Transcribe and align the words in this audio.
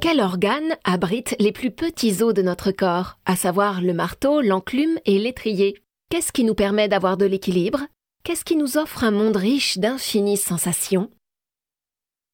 Quel 0.00 0.20
organe 0.20 0.76
abrite 0.84 1.34
les 1.40 1.50
plus 1.50 1.70
petits 1.72 2.22
os 2.22 2.32
de 2.34 2.42
notre 2.42 2.70
corps, 2.70 3.18
à 3.24 3.34
savoir 3.34 3.80
le 3.80 3.92
marteau, 3.94 4.40
l'enclume 4.40 4.98
et 5.06 5.18
l'étrier? 5.18 5.82
Qu'est-ce 6.10 6.30
qui 6.30 6.44
nous 6.44 6.54
permet 6.54 6.88
d'avoir 6.88 7.16
de 7.16 7.24
l'équilibre? 7.24 7.80
Qu'est-ce 8.22 8.44
qui 8.44 8.54
nous 8.54 8.76
offre 8.76 9.02
un 9.02 9.10
monde 9.10 9.36
riche 9.36 9.78
d'infinies 9.78 10.36
sensations? 10.36 11.10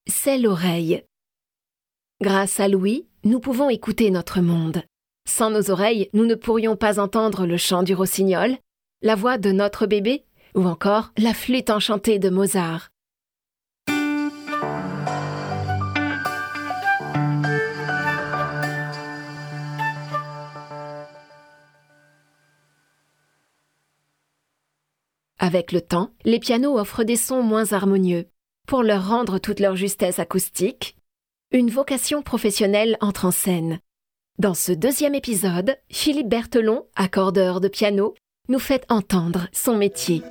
C'est 0.06 0.36
l'oreille. 0.36 1.04
Grâce 2.20 2.60
à 2.60 2.68
l'ouïe, 2.68 3.06
nous 3.24 3.40
pouvons 3.40 3.70
écouter 3.70 4.10
notre 4.10 4.40
monde. 4.40 4.82
Sans 5.30 5.48
nos 5.48 5.70
oreilles, 5.70 6.10
nous 6.12 6.26
ne 6.26 6.34
pourrions 6.34 6.74
pas 6.74 6.98
entendre 6.98 7.46
le 7.46 7.56
chant 7.56 7.84
du 7.84 7.94
rossignol, 7.94 8.58
la 9.00 9.14
voix 9.14 9.38
de 9.38 9.52
notre 9.52 9.86
bébé 9.86 10.24
ou 10.56 10.64
encore 10.66 11.12
la 11.16 11.32
flûte 11.32 11.70
enchantée 11.70 12.18
de 12.18 12.30
Mozart. 12.30 12.88
Avec 25.38 25.70
le 25.70 25.80
temps, 25.80 26.10
les 26.24 26.40
pianos 26.40 26.76
offrent 26.76 27.04
des 27.04 27.16
sons 27.16 27.44
moins 27.44 27.72
harmonieux. 27.72 28.26
Pour 28.66 28.82
leur 28.82 29.08
rendre 29.08 29.38
toute 29.38 29.60
leur 29.60 29.76
justesse 29.76 30.18
acoustique, 30.18 30.96
une 31.52 31.70
vocation 31.70 32.20
professionnelle 32.20 32.98
entre 33.00 33.26
en 33.26 33.30
scène. 33.30 33.78
Dans 34.38 34.54
ce 34.54 34.72
deuxième 34.72 35.14
épisode, 35.14 35.76
Philippe 35.90 36.28
Berthelon, 36.28 36.86
accordeur 36.96 37.60
de 37.60 37.68
piano, 37.68 38.14
nous 38.48 38.58
fait 38.58 38.86
entendre 38.88 39.48
son 39.52 39.76
métier. 39.76 40.22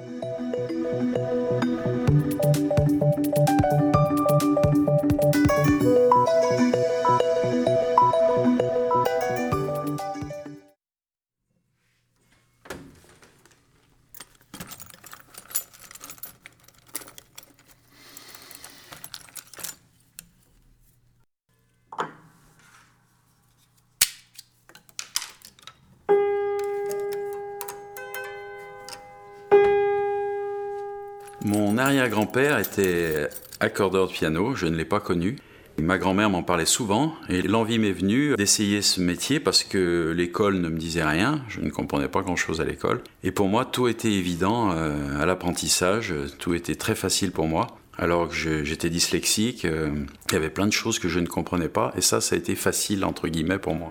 Mon 31.50 31.80
arrière-grand-père 31.80 32.59
était 32.59 33.28
accordeur 33.59 34.05
de 34.05 34.11
piano, 34.11 34.53
je 34.53 34.67
ne 34.67 34.75
l'ai 34.75 34.86
pas 34.86 35.00
connu. 35.00 35.36
Ma 35.81 35.97
grand-mère 35.97 36.30
m'en 36.30 36.44
parlait 36.44 36.67
souvent 36.67 37.16
et 37.28 37.42
l'envie 37.42 37.80
m'est 37.80 37.92
venue 37.92 38.36
d'essayer 38.36 38.83
ce 38.83 39.02
métier 39.02 39.39
parce 39.39 39.64
que 39.64 40.14
l'école 40.16 40.61
ne 40.61 40.70
me 40.70 40.77
disait 40.77 41.03
rien, 41.03 41.44
je 41.47 41.61
ne 41.61 41.72
comprenais 41.72 42.08
pas 42.08 42.22
grand-chose 42.22 42.61
à 42.61 42.66
l'école. 42.66 43.02
Et 43.23 43.31
pour 43.31 43.47
moi, 43.47 43.66
tout 43.66 43.88
était 43.88 44.11
évident 44.11 44.73
euh, 44.73 45.20
à 45.20 45.25
l'apprentissage, 45.25 46.14
tout 46.38 46.53
était 46.53 46.75
très 46.75 46.94
facile 46.94 47.31
pour 47.31 47.47
moi. 47.47 47.66
Alors 47.97 48.30
que 48.30 48.64
j'étais 48.64 48.92
dyslexique, 48.92 49.66
euh, 49.66 49.89
il 50.30 50.33
y 50.33 50.38
avait 50.38 50.52
plein 50.52 50.67
de 50.67 50.72
choses 50.72 51.00
que 51.00 51.09
je 51.09 51.20
ne 51.20 51.25
comprenais 51.25 51.67
pas 51.67 51.92
et 51.97 52.02
ça, 52.02 52.22
ça 52.22 52.36
a 52.36 52.38
été 52.38 52.53
facile 52.53 53.03
entre 53.03 53.27
guillemets 53.27 53.58
pour 53.58 53.73
moi. 53.73 53.89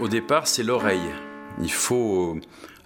Au 0.00 0.06
départ, 0.06 0.46
c'est 0.46 0.62
l'oreille. 0.62 1.10
Il 1.60 1.72
faut 1.72 2.38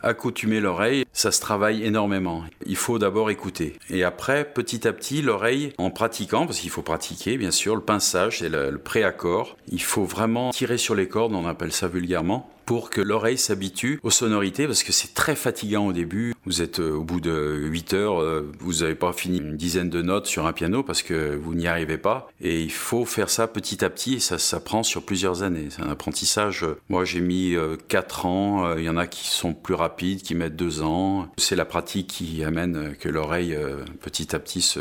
accoutumer 0.03 0.61
l'oreille, 0.61 1.05
ça 1.13 1.31
se 1.31 1.41
travaille 1.41 1.85
énormément. 1.85 2.43
Il 2.65 2.77
faut 2.77 2.99
d'abord 2.99 3.31
écouter. 3.31 3.79
Et 3.91 4.03
après, 4.03 4.45
petit 4.47 4.89
à 4.89 4.95
petit, 4.95 5.21
l'oreille, 5.21 5.75
en 5.77 5.91
pratiquant, 5.91 6.47
parce 6.47 6.59
qu'il 6.59 6.71
faut 6.71 6.83
pratiquer, 6.83 7.37
bien 7.37 7.51
sûr, 7.51 7.75
le 7.77 7.83
pinçage, 7.83 8.39
c'est 8.39 8.49
le, 8.49 8.71
le 8.71 8.79
pré-accord. 8.79 9.59
Il 9.69 9.83
faut 9.83 10.05
vraiment 10.05 10.51
tirer 10.51 10.79
sur 10.79 10.95
les 10.95 11.07
cordes, 11.07 11.35
on 11.35 11.47
appelle 11.47 11.73
ça 11.73 11.87
vulgairement, 11.87 12.51
pour 12.65 12.91
que 12.91 13.01
l'oreille 13.01 13.39
s'habitue 13.39 14.01
aux 14.03 14.11
sonorités 14.11 14.67
parce 14.67 14.83
que 14.83 14.93
c'est 14.93 15.15
très 15.15 15.37
fatigant 15.37 15.87
au 15.87 15.93
début. 15.93 16.35
Vous 16.45 16.63
êtes 16.63 16.81
euh, 16.81 16.95
au 16.95 17.05
bout 17.05 17.21
de 17.21 17.61
8 17.65 17.95
heures, 17.95 18.21
euh, 18.21 18.51
vous 18.61 18.81
n'avez 18.81 18.95
pas 18.95 19.13
fini 19.13 19.39
une 19.39 19.57
dizaine 19.57 19.91
de 19.91 20.03
notes 20.03 20.27
sur 20.27 20.47
un 20.47 20.53
piano 20.53 20.83
parce 20.83 21.03
que 21.03 21.37
vous 21.37 21.55
n'y 21.55 21.67
arrivez 21.67 21.99
pas. 21.99 22.29
Et 22.41 22.63
il 22.63 22.73
faut 22.73 23.05
faire 23.05 23.31
ça 23.31 23.47
petit 23.47 23.85
à 23.85 23.91
petit 23.91 24.15
et 24.15 24.21
ça 24.21 24.39
s'apprend 24.39 24.83
sur 24.83 25.05
plusieurs 25.05 25.43
années. 25.43 25.69
C'est 25.71 25.83
un 25.83 25.91
apprentissage. 25.91 26.67
Moi 26.89 27.05
j'ai 27.05 27.21
mis 27.21 27.57
4 27.89 28.27
euh, 28.27 28.29
ans, 28.29 28.77
il 28.77 28.85
y 28.85 28.89
en 28.89 28.97
a 28.97 29.07
qui 29.07 29.29
sont 29.29 29.55
plus 29.55 29.75
rapides, 29.75 30.23
qui 30.23 30.35
mettent 30.35 30.57
2 30.57 30.83
ans. 30.83 31.29
C'est 31.37 31.57
la 31.57 31.65
pratique 31.65 32.09
qui 32.09 32.45
amène 32.45 32.97
que 32.99 33.09
l'oreille 33.09 33.57
petit 34.01 34.35
à 34.35 34.39
petit 34.39 34.77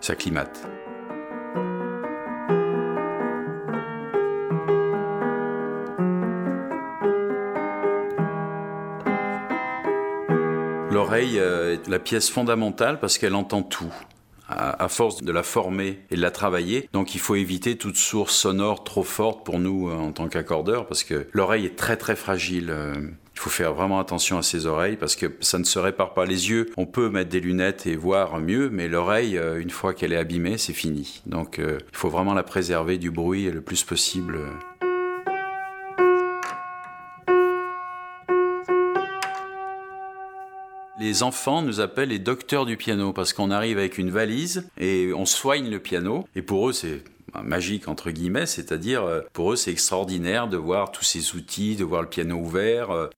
s'acclimate. 0.00 0.66
L'oreille 10.96 11.38
euh, 11.38 11.74
est 11.74 11.88
la 11.88 11.98
pièce 11.98 12.30
fondamentale 12.30 12.98
parce 12.98 13.18
qu'elle 13.18 13.34
entend 13.34 13.62
tout. 13.62 13.92
À, 14.48 14.88
force 14.88 15.22
de 15.22 15.30
la 15.32 15.42
former 15.42 15.98
et 16.10 16.16
de 16.16 16.22
la 16.22 16.30
travailler, 16.30 16.88
donc 16.92 17.14
il 17.16 17.20
faut 17.20 17.34
éviter 17.34 17.76
toute 17.76 17.96
source 17.96 18.34
sonore 18.34 18.84
trop 18.84 19.02
forte 19.02 19.44
pour 19.44 19.58
nous 19.58 19.90
euh, 19.90 19.94
en 19.94 20.12
tant 20.12 20.28
qu'accordeurs 20.28 20.86
parce 20.86 21.04
que 21.04 21.26
l'oreille 21.32 21.66
est 21.66 21.76
très 21.76 21.98
très 21.98 22.16
fragile. 22.16 22.70
Euh. 22.70 22.94
Il 23.34 23.40
faut 23.40 23.50
faire 23.50 23.74
vraiment 23.74 23.98
attention 23.98 24.38
à 24.38 24.42
ses 24.42 24.64
oreilles 24.64 24.96
parce 24.96 25.16
que 25.16 25.26
ça 25.40 25.58
ne 25.58 25.64
se 25.64 25.78
répare 25.78 26.14
pas. 26.14 26.24
Les 26.24 26.48
yeux, 26.48 26.70
on 26.78 26.86
peut 26.86 27.10
mettre 27.10 27.28
des 27.28 27.40
lunettes 27.40 27.86
et 27.86 27.96
voir 27.96 28.38
mieux, 28.38 28.70
mais 28.70 28.88
l'oreille, 28.88 29.38
une 29.58 29.68
fois 29.68 29.92
qu'elle 29.92 30.14
est 30.14 30.16
abîmée, 30.16 30.56
c'est 30.56 30.72
fini. 30.72 31.20
Donc 31.26 31.58
il 31.58 31.76
faut 31.92 32.08
vraiment 32.08 32.32
la 32.32 32.42
préserver 32.42 32.96
du 32.96 33.10
bruit 33.10 33.50
le 33.50 33.60
plus 33.60 33.84
possible. 33.84 34.38
Les 40.98 41.22
enfants 41.22 41.60
nous 41.60 41.80
appellent 41.80 42.08
les 42.08 42.18
docteurs 42.18 42.64
du 42.64 42.78
piano 42.78 43.12
parce 43.12 43.34
qu'on 43.34 43.50
arrive 43.50 43.76
avec 43.76 43.98
une 43.98 44.10
valise 44.10 44.66
et 44.78 45.12
on 45.12 45.26
soigne 45.26 45.68
le 45.68 45.78
piano. 45.78 46.26
Et 46.34 46.40
pour 46.40 46.70
eux, 46.70 46.72
c'est 46.72 47.04
magique 47.44 47.86
entre 47.86 48.10
guillemets, 48.10 48.46
c'est-à-dire 48.46 49.04
euh, 49.04 49.20
pour 49.34 49.52
eux 49.52 49.56
c'est 49.56 49.70
extraordinaire 49.70 50.48
de 50.48 50.56
voir 50.56 50.90
tous 50.90 51.04
ces 51.04 51.34
outils, 51.34 51.76
de 51.76 51.84
voir 51.84 52.00
le 52.00 52.08
piano 52.08 52.36
ouvert. 52.36 52.90
Euh. 52.90 53.08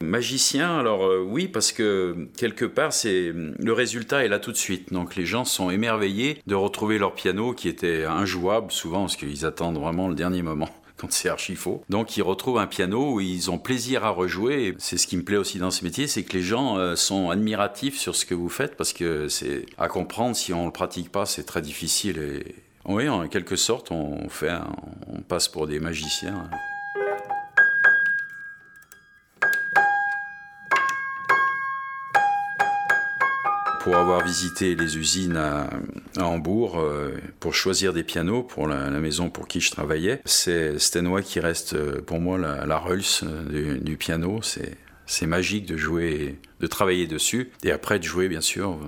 Magicien, 0.00 0.78
alors 0.78 1.04
euh, 1.04 1.22
oui, 1.22 1.48
parce 1.48 1.72
que 1.72 2.28
quelque 2.38 2.64
part, 2.64 2.94
c'est 2.94 3.32
le 3.34 3.72
résultat 3.74 4.24
est 4.24 4.28
là 4.28 4.38
tout 4.38 4.52
de 4.52 4.56
suite. 4.56 4.90
Donc 4.92 5.14
les 5.14 5.26
gens 5.26 5.44
sont 5.44 5.70
émerveillés 5.70 6.40
de 6.46 6.54
retrouver 6.54 6.96
leur 6.96 7.14
piano 7.14 7.52
qui 7.52 7.68
était 7.68 8.04
injouable 8.04 8.72
souvent 8.72 9.00
parce 9.00 9.16
qu'ils 9.16 9.44
attendent 9.44 9.78
vraiment 9.78 10.08
le 10.08 10.14
dernier 10.14 10.40
moment 10.40 10.70
quand 10.98 11.12
c'est 11.12 11.28
archi 11.28 11.56
faux. 11.56 11.82
Donc 11.88 12.16
ils 12.16 12.22
retrouvent 12.22 12.58
un 12.58 12.66
piano 12.66 13.14
où 13.14 13.20
ils 13.20 13.50
ont 13.50 13.58
plaisir 13.58 14.04
à 14.04 14.10
rejouer. 14.10 14.74
C'est 14.78 14.98
ce 14.98 15.06
qui 15.06 15.16
me 15.16 15.22
plaît 15.22 15.36
aussi 15.36 15.58
dans 15.58 15.70
ce 15.70 15.84
métier, 15.84 16.06
c'est 16.06 16.24
que 16.24 16.36
les 16.36 16.42
gens 16.42 16.76
euh, 16.76 16.96
sont 16.96 17.30
admiratifs 17.30 17.96
sur 17.96 18.16
ce 18.16 18.26
que 18.26 18.34
vous 18.34 18.48
faites 18.48 18.76
parce 18.76 18.92
que 18.92 19.28
c'est 19.28 19.66
à 19.78 19.88
comprendre 19.88 20.36
si 20.36 20.52
on 20.52 20.66
le 20.66 20.72
pratique 20.72 21.10
pas, 21.10 21.26
c'est 21.26 21.44
très 21.44 21.62
difficile. 21.62 22.18
Et 22.18 22.54
oui, 22.84 23.08
en 23.08 23.28
quelque 23.28 23.56
sorte, 23.56 23.90
on 23.90 24.28
fait, 24.28 24.52
on 25.06 25.20
passe 25.20 25.48
pour 25.48 25.66
des 25.66 25.78
magiciens. 25.78 26.48
Pour 33.80 33.96
avoir 33.96 34.24
visité 34.24 34.74
les 34.74 34.98
usines 34.98 35.36
à, 35.36 35.70
Hambourg 36.18 36.78
euh, 36.78 37.16
pour 37.40 37.54
choisir 37.54 37.92
des 37.92 38.02
pianos 38.02 38.42
pour 38.42 38.66
la, 38.66 38.90
maison 38.90 39.30
pour 39.30 39.46
qui 39.46 39.60
je 39.60 39.70
travaillais. 39.70 40.20
C'est 40.24 40.78
Stenway 40.78 41.22
qui 41.22 41.40
reste 41.40 41.74
euh, 41.74 42.00
pour 42.02 42.20
moi 42.20 42.38
la, 42.38 42.66
la 42.66 42.82
euh, 42.88 43.78
du, 43.78 43.96
piano. 43.96 44.40
C'est 45.06 45.26
magique 45.26 45.66
de 45.66 45.76
jouer, 45.76 46.38
de 46.60 46.66
travailler 46.66 47.06
dessus 47.06 47.50
et 47.64 47.70
après 47.70 47.98
de 47.98 48.04
jouer 48.04 48.28
bien 48.28 48.40
sûr 48.40 48.78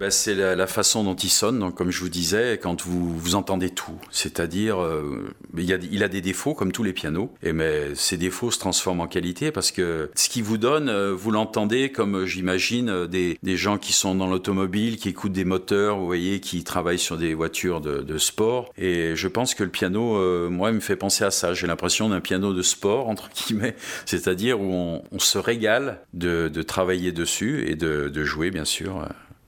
ben, 0.00 0.10
c'est 0.10 0.34
la, 0.34 0.66
façon 0.66 1.04
dont 1.04 1.14
il 1.14 1.30
sonne. 1.30 1.60
Donc, 1.60 1.76
comme 1.76 1.92
je 1.92 2.00
vous 2.00 2.08
disais, 2.08 2.58
quand 2.60 2.82
vous, 2.84 3.16
vous 3.16 3.36
entendez 3.36 3.70
tout, 3.70 4.00
c'est-à-dire, 4.10 4.82
euh, 4.82 5.32
il, 5.56 6.02
a, 6.02 6.08
des 6.08 6.20
défauts 6.20 6.52
comme 6.52 6.72
tous 6.72 6.82
les 6.82 6.92
pianos, 6.92 7.32
et 7.44 7.52
mais 7.52 7.94
ces 7.94 8.16
défauts 8.16 8.50
se 8.50 8.58
transforment 8.58 9.02
en 9.02 9.06
qualité 9.06 9.52
parce 9.52 9.70
que 9.70 10.10
ce 10.16 10.28
qu'il 10.28 10.42
vous 10.42 10.58
donne, 10.58 10.88
euh, 10.88 11.14
vous 11.14 11.30
l'entendez 11.30 11.92
comme 11.92 12.16
euh, 12.16 12.26
j'imagine 12.26 13.06
des, 13.06 13.38
gens 13.56 13.78
qui 13.78 13.92
sont 13.92 14.16
dans 14.16 14.26
l'automobile, 14.26 14.96
qui 14.96 15.10
écoutent 15.10 15.32
des 15.32 15.44
moteurs, 15.44 15.96
vous 15.96 16.06
voyez, 16.06 16.40
qui 16.40 16.64
travaillent 16.64 16.98
sur 16.98 17.16
des 17.16 17.32
voitures 17.32 17.80
de, 17.80 18.18
sport. 18.18 18.72
Et 18.76 19.14
je 19.14 19.28
pense 19.28 19.54
que 19.54 19.62
le 19.62 19.70
piano, 19.70 20.50
moi, 20.50 20.70
il 20.70 20.74
me 20.74 20.80
fait 20.80 20.96
penser 20.96 21.22
à 21.22 21.30
ça. 21.30 21.54
J'ai 21.54 21.68
l'impression 21.68 22.08
d'un 22.08 22.20
piano 22.20 22.52
de 22.52 22.62
sport 22.62 23.08
entre 23.08 23.30
guillemets, 23.30 23.76
c'est-à-dire 24.06 24.60
où 24.60 25.02
on, 25.10 25.18
se 25.18 25.38
régale 25.38 26.00
de, 26.14 26.48
travailler 26.62 27.12
dessus 27.12 27.64
et 27.68 27.76
de 27.76 28.24
jouer, 28.24 28.50
bien 28.50 28.64
sûr 28.64 29.06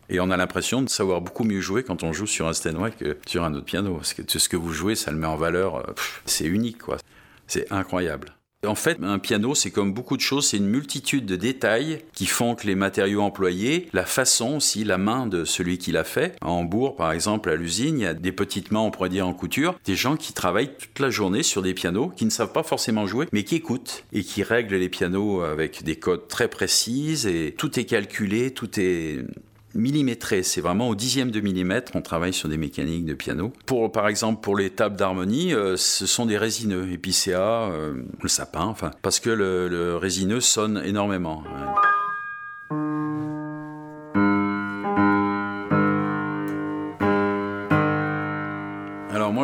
Et 0.09 0.21
on 0.21 0.31
a 0.31 0.37
l'impression 0.37 0.83
de 0.83 0.89
savoir 0.89 1.21
beaucoup 1.21 1.45
mieux 1.45 1.61
jouer 1.61 1.83
quand 1.83 2.03
on 2.03 2.13
joue 2.13 2.27
sur 2.27 2.47
un 2.47 2.53
Steinway 2.53 2.93
que 2.93 3.19
sur 3.27 3.45
un 3.45 3.55
autre 3.55 3.65
piano. 3.65 3.95
Parce 3.95 4.15
que 4.15 4.23
ce 4.27 4.49
que 4.49 4.57
vous 4.57 4.73
jouez, 4.73 4.95
ça 4.95 5.11
le 5.11 5.19
met 5.19 5.27
en 5.27 5.37
valeur. 5.37 5.77
Euh, 5.77 5.93
c'est 6.25 6.47
unique, 6.47 6.79
quoi. 6.79 6.99
C'est 7.47 7.71
incroyable. 7.73 8.37
En 8.65 8.75
fait, 8.75 8.99
un 9.03 9.19
piano, 9.19 9.55
c'est 9.55 9.71
comme 9.71 9.93
beaucoup 9.93 10.17
de 10.17 10.23
choses, 10.23 10.49
c'est 10.49 10.57
une 10.57 10.67
multitude 10.67 11.27
de 11.27 11.37
détails 11.37 12.01
qui 12.15 12.27
font 12.27 12.55
que 12.55 12.67
les 12.67 12.75
matériaux 12.75 13.21
employés, 13.21 13.89
la 13.93 14.05
façon 14.05 14.57
aussi, 14.57 14.83
la 14.83 14.99
main 14.99 15.27
de 15.27 15.45
celui 15.45 15.79
qui 15.79 15.93
l'a 15.93 16.05
fait. 16.05 16.35
À 16.41 16.49
Hambourg, 16.49 16.97
par 16.97 17.13
exemple, 17.13 17.51
à 17.51 17.55
l'usine, 17.55 17.99
il 17.99 18.03
y 18.03 18.07
a 18.07 18.15
des 18.15 18.33
petites 18.33 18.73
mains, 18.73 18.81
on 18.81 18.91
pourrait 18.91 19.11
dire 19.11 19.29
en 19.29 19.35
couture, 19.35 19.79
des 19.85 19.95
gens 19.95 20.17
qui 20.17 20.33
travaillent 20.33 20.75
toute 20.75 20.99
la 20.99 21.11
journée 21.11 21.43
sur 21.43 21.63
des 21.63 21.75
pianos, 21.75 22.13
qui 22.17 22.25
ne 22.25 22.31
savent 22.31 22.53
pas 22.53 22.63
forcément 22.63 23.07
jouer, 23.07 23.29
mais 23.33 23.45
qui 23.45 23.57
écoutent 23.57 24.05
et 24.13 24.25
qui 24.25 24.43
règlent 24.43 24.77
les 24.77 24.89
pianos 24.89 25.43
avec 25.43 25.85
des 25.85 25.97
codes 25.97 26.27
très 26.27 26.49
précises 26.49 27.27
et 27.27 27.55
tout 27.57 27.79
est 27.79 27.85
calculé, 27.85 28.53
tout 28.53 28.81
est 28.81 29.25
millimétré. 29.77 30.43
C'est 30.43 30.61
vraiment 30.61 30.89
au 30.89 30.95
dixième 30.95 31.31
de 31.31 31.41
millimètre. 31.41 31.93
On 31.95 32.03
travaille 32.03 32.33
sur 32.33 32.49
des 32.49 32.57
mécaniques 32.57 33.05
de 33.05 33.15
piano. 33.15 33.53
Pour, 33.67 33.93
par 33.93 34.09
exemple, 34.09 34.41
pour 34.41 34.57
les 34.57 34.71
tables 34.71 34.97
d'harmonie, 34.97 35.55
euh, 35.55 35.77
ce 35.77 36.07
sont 36.07 36.27
des 36.27 36.39
résineux, 36.39 36.91
épicéa, 36.93 37.71
euh, 37.71 37.95
le 38.21 38.29
sapin, 38.29 38.65
enfin, 38.65 38.91
parce 39.03 39.21
que 39.21 39.31
le, 39.31 39.69
le 39.69 39.97
résineux 39.97 40.41
sonne 40.41 40.83
énormément. 40.85 41.43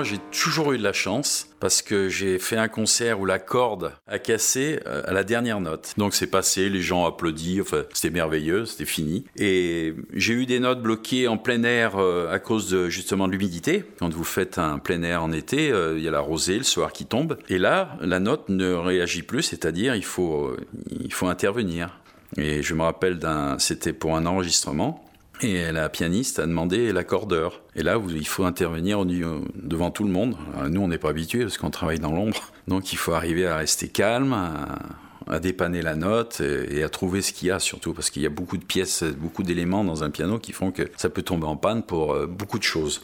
J'ai 0.03 0.19
toujours 0.31 0.73
eu 0.73 0.79
de 0.79 0.83
la 0.83 0.93
chance 0.93 1.49
parce 1.61 1.83
que 1.83 2.09
j'ai 2.09 2.39
fait 2.39 2.57
un 2.57 2.69
concert 2.69 3.21
où 3.21 3.25
la 3.25 3.39
corde 3.39 3.93
a 4.07 4.19
cassé 4.19 4.81
euh, 4.87 5.03
à 5.07 5.13
la 5.13 5.25
dernière 5.25 5.61
note. 5.61 5.95
Donc 5.97 6.15
c'est 6.15 6.27
passé, 6.27 6.69
les 6.69 6.83
gens 6.83 7.07
applaudissent, 7.07 7.61
enfin, 7.61 7.83
c'était 7.93 8.11
merveilleux, 8.11 8.67
c'était 8.67 8.85
fini. 8.85 9.25
Et 9.37 9.95
j'ai 10.13 10.35
eu 10.35 10.47
des 10.47 10.61
notes 10.61 10.83
bloquées 10.83 11.29
en 11.29 11.39
plein 11.39 11.63
air 11.63 11.97
euh, 11.97 12.33
à 12.33 12.39
cause 12.39 12.89
justement 12.89 13.29
de 13.29 13.33
l'humidité. 13.33 13.85
Quand 13.99 14.13
vous 14.13 14.25
faites 14.25 14.59
un 14.59 14.79
plein 14.79 15.03
air 15.03 15.23
en 15.23 15.33
été, 15.33 15.71
euh, 15.71 15.97
il 15.97 16.03
y 16.03 16.09
a 16.09 16.11
la 16.11 16.21
rosée 16.21 16.59
le 16.59 16.65
soir 16.65 16.93
qui 16.93 17.07
tombe. 17.07 17.39
Et 17.49 17.59
là, 17.59 17.97
la 18.01 18.19
note 18.19 18.49
ne 18.49 18.73
réagit 18.73 19.23
plus, 19.23 19.43
c'est-à-dire 19.43 19.95
il 19.95 20.05
faut, 20.05 20.57
il 20.91 21.13
faut 21.13 21.29
intervenir. 21.29 21.99
Et 22.37 22.63
je 22.63 22.75
me 22.75 22.83
rappelle 22.83 23.19
c'était 23.59 23.93
pour 23.93 24.17
un 24.17 24.27
enregistrement. 24.27 25.05
Et 25.43 25.73
la 25.73 25.89
pianiste 25.89 26.39
a 26.39 26.47
demandé 26.47 26.93
l'accordeur. 26.93 27.63
Et 27.75 27.83
là, 27.83 28.01
il 28.09 28.27
faut 28.29 28.45
intervenir 28.45 29.05
devant 29.05 29.91
tout 29.91 30.05
le 30.05 30.11
monde. 30.11 30.37
nous, 30.69 30.81
on 30.81 30.89
n'est 30.89 30.99
pas 30.99 31.11
habitués 31.11 31.43
parce 31.43 31.59
qu'on 31.59 31.71
travaille 31.71 31.99
dans 31.99 32.13
l'ombre. 32.13 32.53
Donc, 32.69 32.93
il 32.93 32.97
faut 32.97 33.13
arriver 33.13 33.47
à 33.47 33.57
rester 33.57 33.89
calme, 33.89 34.35
à, 34.35 35.41
dépanner 35.41 35.83
la 35.83 35.97
note 35.97 36.41
et, 36.41 36.83
à 36.85 36.89
trouver 36.89 37.23
ce 37.23 37.33
qu'il 37.33 37.49
y 37.49 37.51
a 37.51 37.59
surtout. 37.59 37.93
Parce 37.93 38.11
qu'il 38.11 38.23
y 38.23 38.27
a 38.27 38.31
beaucoup 38.31 38.57
de 38.57 38.65
pièces, 38.65 39.03
beaucoup 39.03 39.43
d'éléments 39.43 39.83
dans 39.83 40.05
un 40.05 40.11
piano 40.11 40.39
qui 40.39 40.53
font 40.53 40.71
que 40.71 40.89
ça 40.97 41.11
peut 41.11 41.23
tomber 41.23 41.47
en 41.47 41.57
panne 41.57 41.83
pour 41.83 42.13
euh, 42.13 42.27
beaucoup 42.27 42.59
de 42.59 42.65
choses. 42.65 43.01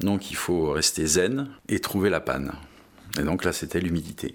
Donc, 0.00 0.32
il 0.32 0.36
faut 0.36 0.72
rester 0.72 1.06
zen 1.06 1.48
et 1.68 1.78
trouver 1.78 2.10
la 2.10 2.20
panne. 2.20 2.52
Et 3.20 3.22
donc 3.22 3.44
là, 3.44 3.52
c'était 3.52 3.80
l'humidité. 3.80 4.34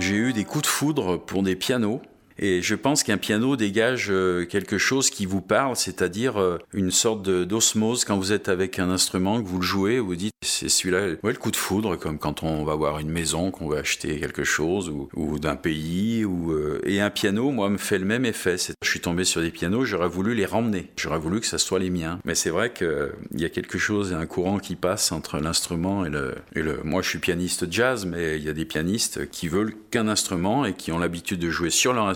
J'ai 0.00 0.14
eu 0.14 0.32
des 0.32 0.44
coups 0.46 0.62
de 0.62 0.66
foudre 0.66 1.18
pour 1.18 1.42
des 1.42 1.56
pianos 1.56 2.00
et 2.40 2.62
je 2.62 2.74
pense 2.74 3.02
qu'un 3.02 3.18
piano 3.18 3.54
dégage 3.54 4.08
euh, 4.10 4.46
quelque 4.46 4.78
chose 4.78 5.10
qui 5.10 5.26
vous 5.26 5.42
parle, 5.42 5.76
c'est-à-dire 5.76 6.40
euh, 6.40 6.58
une 6.72 6.90
sorte 6.90 7.22
d'osmose 7.22 8.04
quand 8.04 8.16
vous 8.16 8.32
êtes 8.32 8.48
avec 8.48 8.78
un 8.78 8.88
instrument, 8.88 9.42
que 9.42 9.46
vous 9.46 9.58
le 9.58 9.64
jouez, 9.64 10.00
vous 10.00 10.16
dites 10.16 10.32
c'est 10.42 10.70
celui-là, 10.70 11.16
ouais, 11.22 11.32
le 11.32 11.38
coup 11.38 11.50
de 11.50 11.56
foudre, 11.56 11.96
comme 11.96 12.18
quand 12.18 12.42
on 12.42 12.64
va 12.64 12.74
voir 12.74 12.98
une 12.98 13.10
maison, 13.10 13.50
qu'on 13.50 13.68
veut 13.68 13.76
acheter 13.76 14.18
quelque 14.18 14.44
chose, 14.44 14.90
ou, 15.14 15.38
d'un 15.38 15.56
pays, 15.56 16.24
ou, 16.24 16.52
euh, 16.52 16.80
et 16.84 17.00
un 17.00 17.10
piano, 17.10 17.50
moi, 17.50 17.68
me 17.68 17.76
fait 17.76 17.98
le 17.98 18.06
même 18.06 18.24
effet. 18.24 18.56
Je 18.56 18.88
suis 18.88 19.00
tombé 19.00 19.24
sur 19.24 19.42
des 19.42 19.50
pianos, 19.50 19.84
j'aurais 19.84 20.08
voulu 20.08 20.34
les 20.34 20.46
ramener, 20.46 20.90
j'aurais 20.96 21.18
voulu 21.18 21.40
que 21.40 21.46
ça 21.46 21.58
soit 21.58 21.78
les 21.78 21.90
miens. 21.90 22.20
Mais 22.24 22.34
c'est 22.34 22.48
vrai 22.48 22.72
qu'il 22.72 23.10
y 23.36 23.44
a 23.44 23.50
quelque 23.50 23.76
chose, 23.76 24.14
un 24.14 24.24
courant 24.24 24.58
qui 24.58 24.76
passe 24.76 25.12
entre 25.12 25.38
l'instrument 25.38 26.06
et 26.06 26.10
le. 26.10 26.80
Moi, 26.84 27.02
je 27.02 27.08
suis 27.08 27.18
pianiste 27.18 27.70
jazz, 27.70 28.06
mais 28.06 28.36
il 28.36 28.42
y 28.42 28.48
a 28.48 28.54
des 28.54 28.64
pianistes 28.64 29.28
qui 29.30 29.48
veulent 29.48 29.74
qu'un 29.90 30.08
instrument 30.08 30.64
et 30.64 30.72
qui 30.72 30.90
ont 30.90 30.98
l'habitude 30.98 31.40
de 31.40 31.50
jouer 31.50 31.70
sur 31.70 31.92
leur 31.92 32.06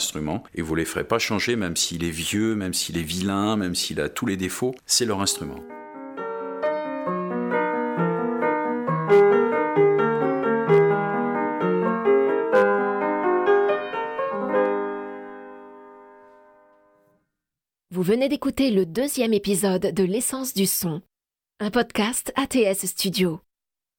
et 0.55 0.63
vous 0.63 0.75
les 0.75 0.85
ferez 0.85 1.05
pas 1.05 1.19
changer 1.19 1.57
même 1.57 1.77
s'il 1.77 2.05
est 2.05 2.11
vieux, 2.11 2.55
même 2.55 2.75
s'il 2.75 2.99
est 2.99 3.03
vilain, 3.03 3.57
même 3.57 3.75
s'il 3.75 4.01
a 4.01 4.09
tous 4.09 4.27
les 4.27 4.37
défauts, 4.37 4.75
c'est 4.87 5.07
leur 5.07 5.21
instrument. 5.21 5.61
Vous 17.91 18.03
venez 18.03 18.29
d'écouter 18.29 18.71
le 18.71 18.87
deuxième 18.87 19.33
épisode 19.33 19.93
de 19.95 20.05
L'essence 20.05 20.53
du 20.53 20.67
son, 20.67 21.01
un 21.61 21.71
podcast 21.71 22.33
ATS 22.37 22.87
Studio. 22.87 23.41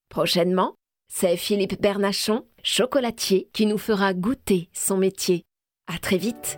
Prochainement, 0.10 0.76
c'est 1.08 1.38
Philippe 1.38 1.82
Bernachon, 1.82 2.46
chocolatier, 2.62 3.50
qui 3.54 3.66
nous 3.66 3.78
fera 3.78 4.14
goûter 4.14 4.70
son 4.74 4.98
métier. 4.98 5.44
À 5.88 6.00
très 6.00 6.18
vite 6.18 6.58